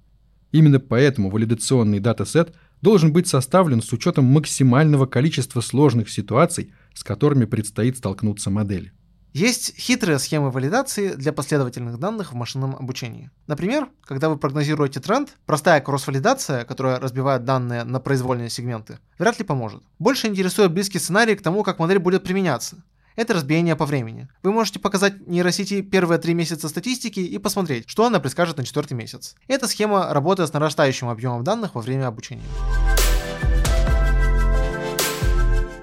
Именно 0.52 0.80
поэтому 0.80 1.28
валидационный 1.28 2.00
датасет 2.00 2.54
должен 2.80 3.12
быть 3.12 3.28
составлен 3.28 3.82
с 3.82 3.92
учетом 3.92 4.24
максимального 4.24 5.04
количества 5.04 5.60
сложных 5.60 6.08
ситуаций, 6.08 6.72
с 6.94 7.04
которыми 7.04 7.44
предстоит 7.44 7.98
столкнуться 7.98 8.48
модели. 8.48 8.92
Есть 9.32 9.78
хитрые 9.78 10.18
схемы 10.18 10.50
валидации 10.50 11.14
для 11.14 11.32
последовательных 11.32 11.98
данных 11.98 12.32
в 12.32 12.34
машинном 12.34 12.74
обучении. 12.74 13.30
Например, 13.46 13.88
когда 14.02 14.28
вы 14.28 14.36
прогнозируете 14.36 14.98
тренд, 14.98 15.36
простая 15.46 15.80
кросс-валидация, 15.80 16.64
которая 16.64 16.98
разбивает 16.98 17.44
данные 17.44 17.84
на 17.84 18.00
произвольные 18.00 18.50
сегменты, 18.50 18.98
вряд 19.18 19.38
ли 19.38 19.44
поможет. 19.44 19.82
Больше 20.00 20.26
интересует 20.26 20.72
близкий 20.72 20.98
сценарий 20.98 21.36
к 21.36 21.42
тому, 21.42 21.62
как 21.62 21.78
модель 21.78 22.00
будет 22.00 22.24
применяться. 22.24 22.82
Это 23.14 23.34
разбиение 23.34 23.76
по 23.76 23.86
времени. 23.86 24.28
Вы 24.42 24.50
можете 24.50 24.80
показать 24.80 25.26
нейросети 25.28 25.82
первые 25.82 26.18
три 26.18 26.34
месяца 26.34 26.68
статистики 26.68 27.20
и 27.20 27.38
посмотреть, 27.38 27.84
что 27.86 28.06
она 28.06 28.18
предскажет 28.18 28.56
на 28.56 28.64
четвертый 28.64 28.94
месяц. 28.94 29.36
Эта 29.46 29.68
схема 29.68 30.12
работает 30.12 30.48
с 30.48 30.52
нарастающим 30.52 31.08
объемом 31.08 31.44
данных 31.44 31.74
во 31.74 31.82
время 31.82 32.06
обучения. 32.06 32.42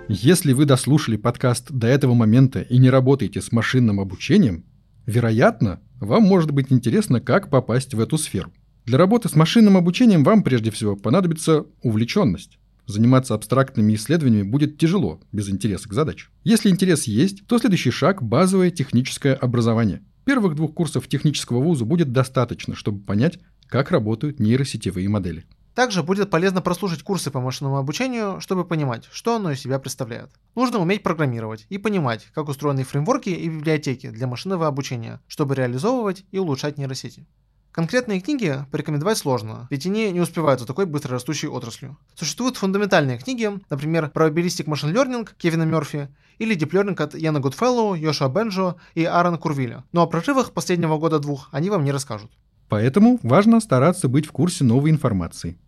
Если 0.10 0.54
вы 0.54 0.64
дослушали 0.64 1.18
подкаст 1.18 1.70
до 1.70 1.88
этого 1.88 2.14
момента 2.14 2.62
и 2.62 2.78
не 2.78 2.90
работаете 2.90 3.42
с 3.42 3.52
машинным 3.52 4.00
обучением, 4.00 4.64
вероятно, 5.06 5.82
вам 6.00 6.24
может 6.24 6.52
быть 6.52 6.68
интересно, 6.72 7.20
как 7.20 7.50
попасть 7.50 7.94
в 7.94 8.00
эту 8.00 8.18
сферу. 8.18 8.54
Для 8.86 8.98
работы 8.98 9.28
с 9.28 9.36
машинным 9.36 9.76
обучением 9.76 10.24
вам 10.24 10.44
прежде 10.44 10.72
всего 10.72 10.96
понадобится 10.96 11.66
увлеченность. 11.82 12.58
Заниматься 12.86 13.34
абстрактными 13.34 13.96
исследованиями 13.96 14.48
будет 14.50 14.78
тяжело, 14.78 15.20
без 15.34 15.50
интереса 15.50 15.90
к 15.90 15.94
задаче. 15.94 16.28
Если 16.46 16.70
интерес 16.70 17.04
есть, 17.04 17.46
то 17.46 17.60
следующий 17.60 17.92
шаг– 17.92 18.24
базовое 18.24 18.72
техническое 18.72 19.34
образование. 19.34 20.04
Первых 20.24 20.56
двух 20.56 20.74
курсов 20.74 21.10
технического 21.10 21.62
вуза 21.62 21.84
будет 21.84 22.14
достаточно, 22.14 22.76
чтобы 22.76 23.02
понять, 23.02 23.40
как 23.68 23.92
работают 23.92 24.40
нейросетевые 24.40 25.10
модели. 25.10 25.44
Также 25.78 26.02
будет 26.02 26.32
полезно 26.32 26.60
прослушать 26.64 27.04
курсы 27.04 27.30
по 27.30 27.40
машинному 27.40 27.78
обучению, 27.78 28.42
чтобы 28.42 28.66
понимать, 28.66 29.08
что 29.12 29.36
оно 29.36 29.52
из 29.52 29.60
себя 29.60 29.78
представляет. 29.78 30.32
Нужно 30.56 30.80
уметь 30.80 31.04
программировать 31.04 31.68
и 31.70 31.78
понимать, 31.78 32.30
как 32.34 32.50
устроены 32.50 32.84
фреймворки 32.84 33.30
и 33.30 33.48
библиотеки 33.48 34.10
для 34.10 34.26
машинного 34.26 34.66
обучения, 34.66 35.22
чтобы 35.28 35.54
реализовывать 35.54 36.26
и 36.32 36.40
улучшать 36.40 36.80
нейросети. 36.80 37.28
Конкретные 37.72 38.22
книги 38.22 38.66
порекомендовать 38.72 39.20
сложно, 39.20 39.68
ведь 39.70 39.86
они 39.86 40.10
не 40.10 40.20
успевают 40.20 40.62
за 40.62 40.66
такой 40.66 40.88
быстрорастущей 40.88 41.48
отраслью. 41.48 41.96
Существуют 42.16 42.58
фундаментальные 42.58 43.20
книги, 43.20 43.52
например, 43.70 44.12
Probabilistic 44.12 44.66
Machine 44.66 44.96
Learning 44.96 45.30
Кевина 45.38 45.62
Мерфи 45.62 46.08
или 46.40 46.58
Deep 46.58 46.72
Learning 46.72 47.00
от 47.00 47.14
Яна 47.14 47.40
Гудфеллоу, 47.40 47.94
Йошуа 47.94 48.30
Бенджио 48.30 48.78
и 48.96 49.04
Аарона 49.04 49.38
Курвиля. 49.38 49.84
Но 49.92 50.02
о 50.02 50.08
прорывах 50.08 50.54
последнего 50.54 50.98
года-двух 50.98 51.50
они 51.52 51.70
вам 51.70 51.84
не 51.86 51.92
расскажут. 51.92 52.32
Поэтому 52.68 53.20
важно 53.22 53.60
стараться 53.60 54.08
быть 54.08 54.26
в 54.26 54.32
курсе 54.32 54.64
новой 54.64 54.90
информации. 54.90 55.60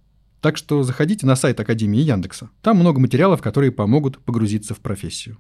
Так 0.42 0.56
что 0.56 0.84
заходите 0.84 1.26
на 1.26 1.36
сайт 1.36 1.60
Академии 1.60 2.00
Яндекса. 2.00 2.50
Там 2.62 2.78
много 2.78 3.00
материалов, 3.00 3.42
которые 3.42 3.72
помогут 3.72 4.20
погрузиться 4.20 4.74
в 4.74 4.80
профессию. 4.80 5.38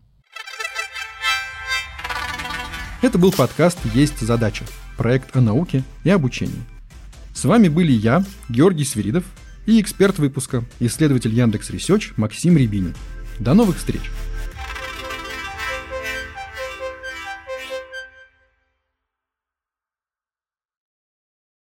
Это 3.01 3.17
был 3.17 3.31
подкаст 3.31 3.79
«Есть 3.93 4.19
задача»– 4.19 4.65
проект 4.97 5.35
о 5.35 5.39
науке 5.39 5.83
и 6.03 6.09
обучении. 6.09 6.61
С 7.33 7.45
вами 7.45 7.69
были 7.69 7.93
я, 7.93 8.25
Георгий 8.49 8.83
Свиридов, 8.83 9.23
и 9.65 9.79
эксперт 9.79 10.19
выпуска, 10.19 10.65
исследователь 10.81 11.33
Яндекс 11.33 11.69
Research 11.69 12.11
Максим 12.17 12.57
Рябинин. 12.57 12.93
До 13.39 13.53
новых 13.53 13.77
встреч! 13.77 14.01